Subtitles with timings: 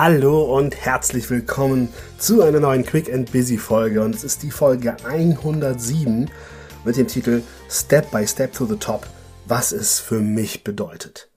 [0.00, 4.52] Hallo und herzlich willkommen zu einer neuen Quick and Busy Folge und es ist die
[4.52, 6.30] Folge 107
[6.84, 9.08] mit dem Titel Step by Step to the Top,
[9.46, 11.28] was es für mich bedeutet.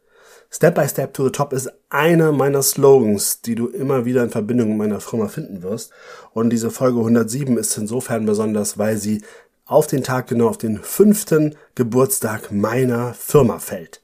[0.52, 4.30] Step by Step to the Top ist einer meiner Slogans, die du immer wieder in
[4.30, 5.90] Verbindung mit meiner Firma finden wirst
[6.32, 9.24] und diese Folge 107 ist insofern besonders, weil sie
[9.66, 14.04] auf den Tag genau auf den fünften Geburtstag meiner Firma fällt.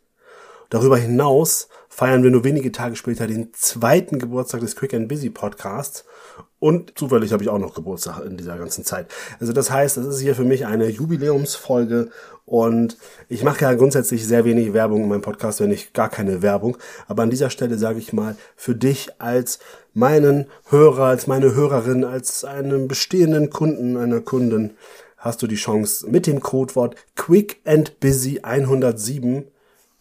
[0.71, 5.31] Darüber hinaus feiern wir nur wenige Tage später den zweiten Geburtstag des Quick and Busy
[5.31, 6.05] Podcasts
[6.59, 9.07] und zufällig habe ich auch noch Geburtstag in dieser ganzen Zeit.
[9.39, 12.11] Also das heißt, es ist hier für mich eine Jubiläumsfolge
[12.45, 12.97] und
[13.29, 16.77] ich mache ja grundsätzlich sehr wenig Werbung in meinem Podcast, wenn nicht gar keine Werbung.
[17.07, 19.57] Aber an dieser Stelle sage ich mal, für dich als
[19.95, 24.75] meinen Hörer, als meine Hörerin, als einen bestehenden Kunden, einer Kundin,
[25.17, 29.45] hast du die Chance mit dem Codewort Quick and Busy 107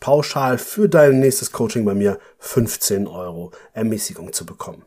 [0.00, 4.84] pauschal für dein nächstes Coaching bei mir 15 Euro Ermäßigung zu bekommen.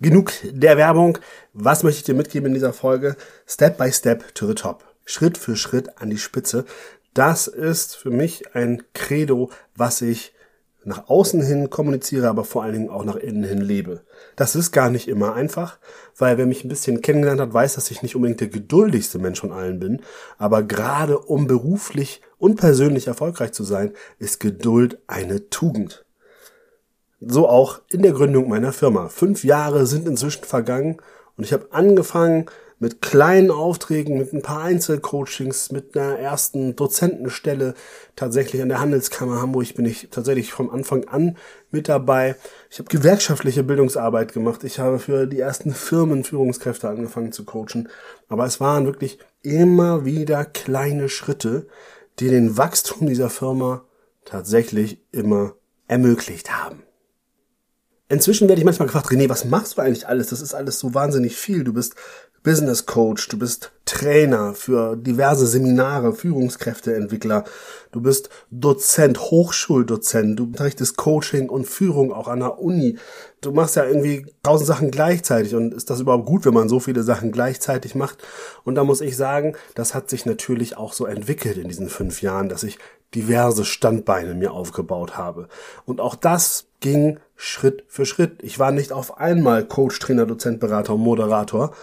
[0.00, 1.18] Genug der Werbung.
[1.52, 3.16] Was möchte ich dir mitgeben in dieser Folge?
[3.46, 4.84] Step by Step to the Top.
[5.04, 6.64] Schritt für Schritt an die Spitze.
[7.12, 10.32] Das ist für mich ein Credo, was ich
[10.84, 14.00] nach außen hin kommuniziere, aber vor allen Dingen auch nach innen hin lebe.
[14.36, 15.78] Das ist gar nicht immer einfach,
[16.16, 19.40] weil wer mich ein bisschen kennengelernt hat, weiß, dass ich nicht unbedingt der geduldigste Mensch
[19.40, 20.00] von allen bin,
[20.38, 26.04] aber gerade um beruflich und persönlich erfolgreich zu sein, ist Geduld eine Tugend.
[27.20, 29.08] So auch in der Gründung meiner Firma.
[29.08, 30.96] Fünf Jahre sind inzwischen vergangen
[31.36, 32.46] und ich habe angefangen,
[32.80, 37.74] mit kleinen Aufträgen, mit ein paar Einzelcoachings, mit einer ersten Dozentenstelle
[38.16, 41.36] tatsächlich an der Handelskammer Hamburg bin ich tatsächlich vom Anfang an
[41.70, 42.36] mit dabei.
[42.70, 44.64] Ich habe gewerkschaftliche Bildungsarbeit gemacht.
[44.64, 47.90] Ich habe für die ersten Firmen Führungskräfte angefangen zu coachen.
[48.28, 51.66] Aber es waren wirklich immer wieder kleine Schritte,
[52.18, 53.84] die den Wachstum dieser Firma
[54.24, 55.52] tatsächlich immer
[55.86, 56.49] ermöglicht.
[58.10, 60.28] Inzwischen werde ich manchmal gefragt, René, was machst du eigentlich alles?
[60.28, 61.62] Das ist alles so wahnsinnig viel.
[61.62, 61.94] Du bist
[62.42, 67.44] Business Coach, du bist Trainer für diverse Seminare, Führungskräfteentwickler,
[67.92, 72.98] du bist Dozent, Hochschuldozent, du unterrichtest Coaching und Führung auch an der Uni.
[73.42, 76.80] Du machst ja irgendwie tausend Sachen gleichzeitig und ist das überhaupt gut, wenn man so
[76.80, 78.18] viele Sachen gleichzeitig macht?
[78.64, 82.22] Und da muss ich sagen, das hat sich natürlich auch so entwickelt in diesen fünf
[82.22, 82.78] Jahren, dass ich
[83.14, 85.48] diverse Standbeine mir aufgebaut habe.
[85.84, 88.42] Und auch das ging Schritt für Schritt.
[88.42, 91.74] Ich war nicht auf einmal Coach, Trainer, Dozent, Berater und Moderator,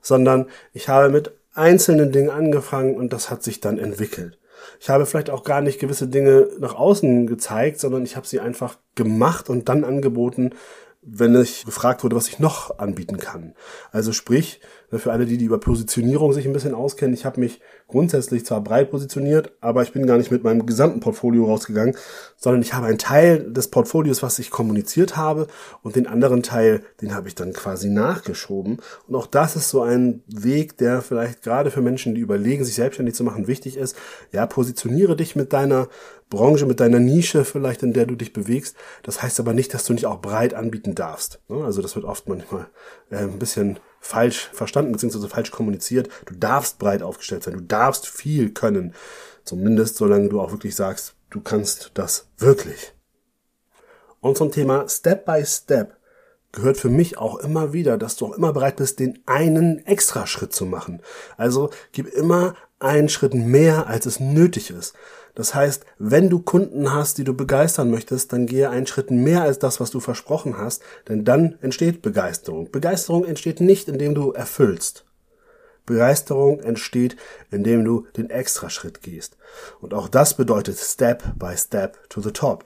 [0.00, 4.38] sondern ich habe mit einzelnen Dingen angefangen und das hat sich dann entwickelt.
[4.80, 8.40] Ich habe vielleicht auch gar nicht gewisse Dinge nach außen gezeigt, sondern ich habe sie
[8.40, 10.50] einfach gemacht und dann angeboten,
[11.04, 13.54] wenn ich gefragt wurde, was ich noch anbieten kann.
[13.90, 17.60] Also sprich, für alle, die, die über Positionierung sich ein bisschen auskennen, ich habe mich
[17.88, 21.96] grundsätzlich zwar breit positioniert, aber ich bin gar nicht mit meinem gesamten Portfolio rausgegangen,
[22.36, 25.48] sondern ich habe einen Teil des Portfolios, was ich kommuniziert habe,
[25.82, 28.80] und den anderen Teil, den habe ich dann quasi nachgeschoben.
[29.08, 32.74] Und auch das ist so ein Weg, der vielleicht gerade für Menschen, die überlegen, sich
[32.74, 33.96] selbstständig zu machen, wichtig ist.
[34.30, 35.88] Ja, positioniere dich mit deiner
[36.32, 38.74] Branche, mit deiner Nische vielleicht, in der du dich bewegst.
[39.02, 41.40] Das heißt aber nicht, dass du nicht auch breit anbieten darfst.
[41.48, 42.68] Also das wird oft manchmal
[43.10, 45.28] äh, ein bisschen falsch verstanden bzw.
[45.28, 46.08] falsch kommuniziert.
[46.24, 48.94] Du darfst breit aufgestellt sein, du darfst viel können.
[49.44, 52.94] Zumindest solange du auch wirklich sagst, du kannst das wirklich.
[54.20, 55.96] Und zum Thema Step by Step
[56.52, 60.26] gehört für mich auch immer wieder, dass du auch immer bereit bist, den einen extra
[60.26, 61.02] Schritt zu machen.
[61.36, 64.94] Also gib immer einen Schritt mehr, als es nötig ist.
[65.34, 69.42] Das heißt, wenn du Kunden hast, die du begeistern möchtest, dann gehe einen Schritt mehr
[69.42, 72.70] als das, was du versprochen hast, denn dann entsteht Begeisterung.
[72.70, 75.04] Begeisterung entsteht nicht, indem du erfüllst.
[75.86, 77.16] Begeisterung entsteht,
[77.50, 79.36] indem du den Extraschritt gehst.
[79.80, 82.64] Und auch das bedeutet Step by Step to the Top.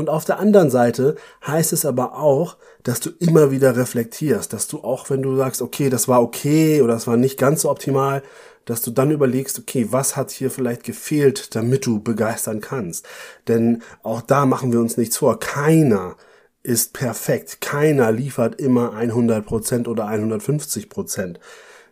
[0.00, 1.16] Und auf der anderen Seite
[1.46, 5.60] heißt es aber auch, dass du immer wieder reflektierst, dass du auch, wenn du sagst,
[5.60, 8.22] okay, das war okay oder das war nicht ganz so optimal,
[8.64, 13.06] dass du dann überlegst, okay, was hat hier vielleicht gefehlt, damit du begeistern kannst?
[13.46, 15.38] Denn auch da machen wir uns nichts vor.
[15.38, 16.16] Keiner
[16.62, 17.60] ist perfekt.
[17.60, 21.36] Keiner liefert immer 100% oder 150%.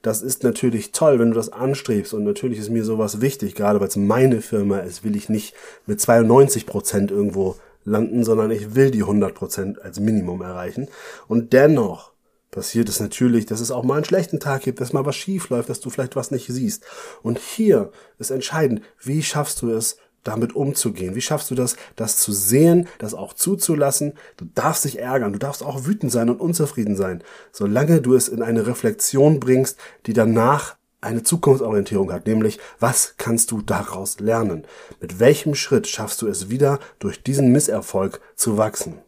[0.00, 3.80] Das ist natürlich toll, wenn du das anstrebst und natürlich ist mir sowas wichtig, gerade
[3.80, 5.54] weil es meine Firma ist, will ich nicht
[5.84, 10.88] mit 92% irgendwo landen, sondern ich will die 100% als Minimum erreichen.
[11.26, 12.12] Und dennoch
[12.50, 15.50] passiert es natürlich, dass es auch mal einen schlechten Tag gibt, dass mal was schief
[15.50, 16.84] läuft, dass du vielleicht was nicht siehst.
[17.22, 21.14] Und hier ist entscheidend, wie schaffst du es, damit umzugehen?
[21.14, 24.14] Wie schaffst du das, das zu sehen, das auch zuzulassen?
[24.36, 27.22] Du darfst dich ärgern, du darfst auch wütend sein und unzufrieden sein,
[27.52, 33.50] solange du es in eine Reflexion bringst, die danach eine Zukunftsorientierung hat, nämlich was kannst
[33.50, 34.66] du daraus lernen?
[35.00, 38.98] Mit welchem Schritt schaffst du es wieder, durch diesen Misserfolg zu wachsen?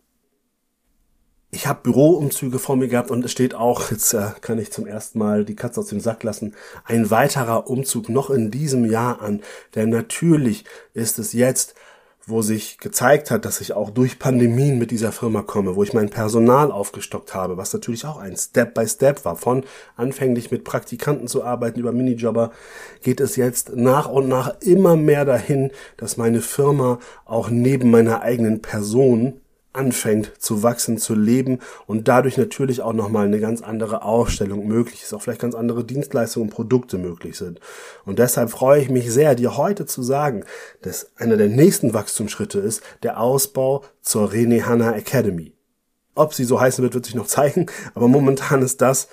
[1.52, 4.86] Ich habe Büroumzüge vor mir gehabt und es steht auch, jetzt äh, kann ich zum
[4.86, 6.54] ersten Mal die Katze aus dem Sack lassen,
[6.84, 9.42] ein weiterer Umzug noch in diesem Jahr an.
[9.74, 10.64] Denn natürlich
[10.94, 11.74] ist es jetzt
[12.30, 15.92] wo sich gezeigt hat, dass ich auch durch Pandemien mit dieser Firma komme, wo ich
[15.92, 19.36] mein Personal aufgestockt habe, was natürlich auch ein Step by Step war.
[19.36, 19.64] Von
[19.96, 22.52] anfänglich mit Praktikanten zu arbeiten über Minijobber
[23.02, 28.22] geht es jetzt nach und nach immer mehr dahin, dass meine Firma auch neben meiner
[28.22, 29.39] eigenen Person
[29.72, 35.02] anfängt zu wachsen, zu leben und dadurch natürlich auch nochmal eine ganz andere Aufstellung möglich
[35.02, 37.60] ist, auch vielleicht ganz andere Dienstleistungen und Produkte möglich sind.
[38.04, 40.44] Und deshalb freue ich mich sehr, dir heute zu sagen,
[40.82, 45.54] dass einer der nächsten Wachstumsschritte ist der Ausbau zur Rene Hanna Academy.
[46.16, 49.08] Ob sie so heißen wird, wird sich noch zeigen, aber momentan ist das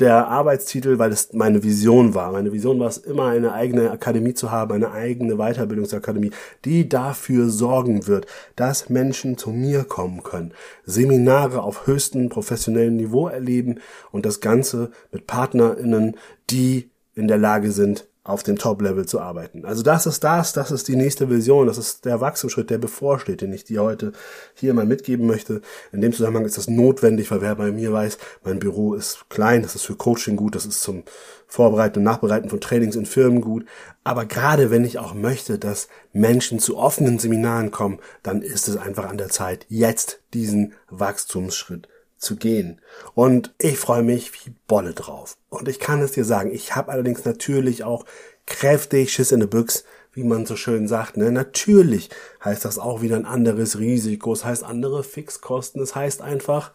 [0.00, 2.32] der Arbeitstitel, weil es meine Vision war.
[2.32, 6.32] Meine Vision war es immer, eine eigene Akademie zu haben, eine eigene Weiterbildungsakademie,
[6.64, 8.26] die dafür sorgen wird,
[8.56, 10.52] dass Menschen zu mir kommen können,
[10.84, 13.80] Seminare auf höchstem professionellen Niveau erleben
[14.10, 16.16] und das Ganze mit PartnerInnen,
[16.50, 19.66] die in der Lage sind, auf dem Top-Level zu arbeiten.
[19.66, 23.42] Also das ist das, das ist die nächste Vision, das ist der Wachstumsschritt, der bevorsteht,
[23.42, 24.12] den ich dir heute
[24.54, 25.60] hier mal mitgeben möchte.
[25.92, 29.60] In dem Zusammenhang ist das notwendig, weil wer bei mir weiß, mein Büro ist klein,
[29.60, 31.02] das ist für Coaching gut, das ist zum
[31.46, 33.66] Vorbereiten und Nachbereiten von Trainings in Firmen gut.
[34.04, 38.78] Aber gerade wenn ich auch möchte, dass Menschen zu offenen Seminaren kommen, dann ist es
[38.78, 42.80] einfach an der Zeit, jetzt diesen Wachstumsschritt zu gehen.
[43.14, 45.36] Und ich freue mich wie Bolle drauf.
[45.48, 48.04] Und ich kann es dir sagen, ich habe allerdings natürlich auch
[48.46, 51.16] kräftig Schiss in the Büchs, wie man so schön sagt.
[51.16, 51.32] Ne?
[51.32, 52.10] Natürlich
[52.44, 56.72] heißt das auch wieder ein anderes Risiko, es heißt andere Fixkosten, es heißt einfach,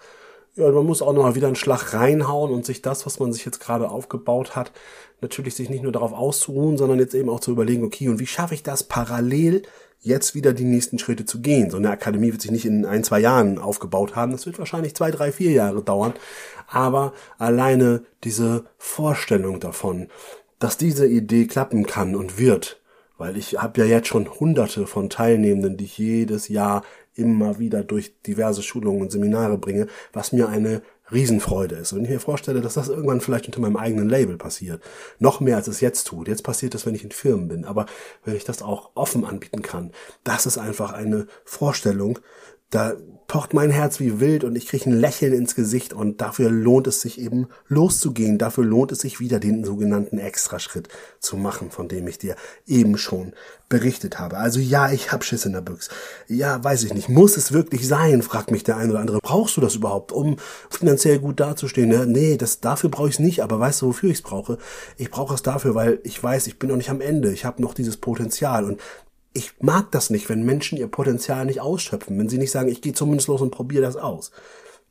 [0.59, 3.31] ja, man muss auch noch mal wieder einen Schlag reinhauen und sich das, was man
[3.31, 4.71] sich jetzt gerade aufgebaut hat,
[5.21, 8.27] natürlich sich nicht nur darauf auszuruhen, sondern jetzt eben auch zu überlegen, okay, und wie
[8.27, 9.63] schaffe ich das parallel
[10.01, 11.69] jetzt wieder die nächsten Schritte zu gehen.
[11.69, 14.31] So eine Akademie wird sich nicht in ein, zwei Jahren aufgebaut haben.
[14.31, 16.13] Das wird wahrscheinlich zwei, drei, vier Jahre dauern.
[16.67, 20.07] Aber alleine diese Vorstellung davon,
[20.59, 22.79] dass diese Idee klappen kann und wird,
[23.17, 26.83] weil ich habe ja jetzt schon hunderte von Teilnehmenden, die ich jedes Jahr
[27.15, 31.93] immer wieder durch diverse Schulungen und Seminare bringe, was mir eine Riesenfreude ist.
[31.93, 34.81] Und ich mir vorstelle, dass das irgendwann vielleicht unter meinem eigenen Label passiert.
[35.17, 36.27] Noch mehr als es jetzt tut.
[36.27, 37.65] Jetzt passiert es, wenn ich in Firmen bin.
[37.65, 37.85] Aber
[38.23, 39.91] wenn ich das auch offen anbieten kann,
[40.23, 42.19] das ist einfach eine Vorstellung,
[42.69, 42.93] da
[43.29, 46.87] pocht mein Herz wie wild und ich kriege ein Lächeln ins Gesicht und dafür lohnt
[46.87, 48.39] es sich eben loszugehen.
[48.39, 50.89] Dafür lohnt es sich wieder den sogenannten Extraschritt
[51.19, 52.35] zu machen, von dem ich dir
[52.65, 53.33] eben schon
[53.69, 54.37] berichtet habe.
[54.37, 55.91] Also ja, ich hab Schiss in der Büchse.
[56.27, 57.07] Ja, weiß ich nicht.
[57.07, 59.19] Muss es wirklich sein, fragt mich der ein oder andere.
[59.21, 60.37] Brauchst du das überhaupt, um
[60.71, 61.91] finanziell gut dazustehen?
[61.91, 64.57] Ja, nee, das, dafür brauche ich es nicht, aber weißt du, wofür ich es brauche?
[64.97, 67.31] Ich brauche es dafür, weil ich weiß, ich bin noch nicht am Ende.
[67.31, 68.81] Ich habe noch dieses Potenzial und
[69.33, 72.81] ich mag das nicht, wenn Menschen ihr Potenzial nicht ausschöpfen, wenn sie nicht sagen, ich
[72.81, 74.31] gehe zumindest los und probiere das aus.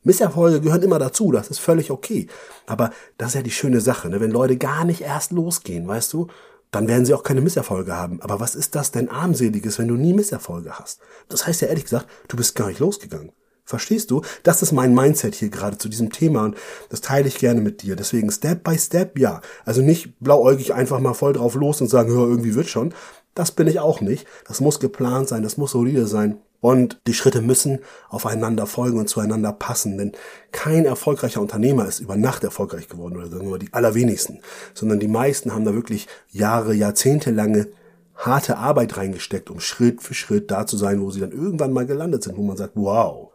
[0.03, 2.27] Misserfolge gehören immer dazu, das ist völlig okay.
[2.65, 4.21] Aber das ist ja die schöne Sache, ne?
[4.21, 6.27] wenn Leute gar nicht erst losgehen, weißt du,
[6.71, 8.21] dann werden sie auch keine Misserfolge haben.
[8.21, 10.99] Aber was ist das denn armseliges, wenn du nie Misserfolge hast?
[11.27, 13.31] Das heißt ja ehrlich gesagt, du bist gar nicht losgegangen.
[13.65, 14.23] Verstehst du?
[14.41, 16.57] Das ist mein Mindset hier gerade zu diesem Thema und
[16.89, 17.95] das teile ich gerne mit dir.
[17.95, 19.41] Deswegen Step by Step, ja.
[19.63, 22.95] Also nicht blauäugig einfach mal voll drauf los und sagen, hör, irgendwie wird schon,
[23.35, 24.25] das bin ich auch nicht.
[24.47, 26.39] Das muss geplant sein, das muss solide sein.
[26.61, 30.11] Und die Schritte müssen aufeinander folgen und zueinander passen, denn
[30.51, 34.41] kein erfolgreicher Unternehmer ist über Nacht erfolgreich geworden oder sagen mal die allerwenigsten,
[34.73, 37.69] sondern die meisten haben da wirklich Jahre, Jahrzehnte lange
[38.17, 41.85] harte Arbeit reingesteckt, um Schritt für Schritt da zu sein, wo sie dann irgendwann mal
[41.85, 43.31] gelandet sind, wo man sagt, wow.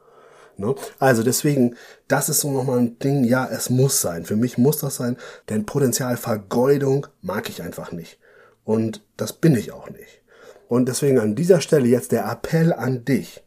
[0.59, 0.75] Ne?
[0.99, 4.27] Also deswegen, das ist so nochmal ein Ding, ja, es muss sein.
[4.27, 5.17] Für mich muss das sein,
[5.49, 8.19] denn Potenzialvergeudung mag ich einfach nicht.
[8.65, 10.23] Und das bin ich auch nicht.
[10.69, 13.45] Und deswegen an dieser Stelle jetzt der Appell an dich.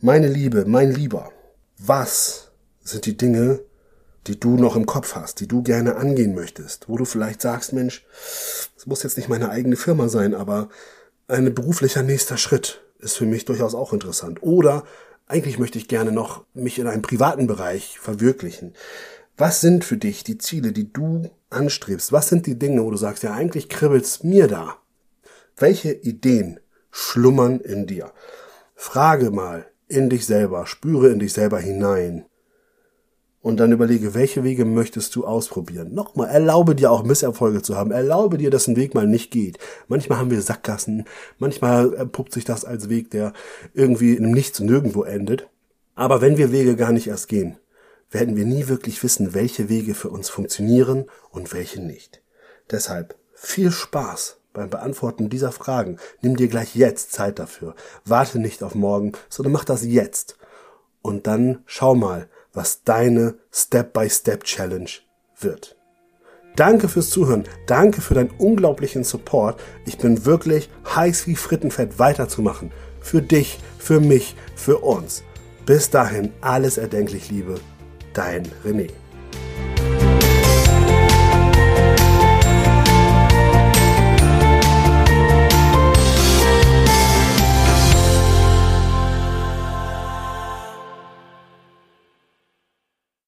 [0.00, 1.32] Meine Liebe, mein Lieber,
[1.78, 3.60] was sind die Dinge,
[4.26, 7.72] die du noch im Kopf hast, die du gerne angehen möchtest, wo du vielleicht sagst,
[7.72, 8.06] Mensch,
[8.76, 10.68] es muss jetzt nicht meine eigene Firma sein, aber
[11.28, 14.42] ein beruflicher nächster Schritt ist für mich durchaus auch interessant.
[14.42, 14.84] Oder
[15.26, 18.74] eigentlich möchte ich gerne noch mich in einem privaten Bereich verwirklichen.
[19.36, 22.12] Was sind für dich die Ziele, die du anstrebst?
[22.12, 24.76] Was sind die Dinge, wo du sagst, ja, eigentlich kribbelt's mir da?
[25.56, 28.12] Welche Ideen schlummern in dir?
[28.74, 32.26] Frage mal in dich selber, spüre in dich selber hinein
[33.40, 35.94] und dann überlege, welche Wege möchtest du ausprobieren.
[35.94, 37.92] Nochmal, erlaube dir auch Misserfolge zu haben.
[37.92, 39.58] Erlaube dir, dass ein Weg mal nicht geht.
[39.86, 41.04] Manchmal haben wir Sackgassen.
[41.38, 43.32] Manchmal puppt sich das als Weg, der
[43.74, 45.48] irgendwie in einem Nichts nirgendwo endet.
[45.94, 47.56] Aber wenn wir Wege gar nicht erst gehen,
[48.10, 52.22] werden wir nie wirklich wissen, welche Wege für uns funktionieren und welche nicht.
[52.70, 55.98] Deshalb viel Spaß beim Beantworten dieser Fragen.
[56.20, 57.74] Nimm dir gleich jetzt Zeit dafür.
[58.04, 60.36] Warte nicht auf morgen, sondern mach das jetzt.
[61.02, 64.90] Und dann schau mal, was deine Step-by-Step-Challenge
[65.38, 65.76] wird.
[66.56, 67.44] Danke fürs Zuhören.
[67.66, 69.60] Danke für deinen unglaublichen Support.
[69.86, 72.72] Ich bin wirklich heiß wie Frittenfett weiterzumachen.
[73.00, 75.22] Für dich, für mich, für uns.
[75.66, 77.60] Bis dahin alles erdenklich Liebe
[78.18, 78.88] dein René.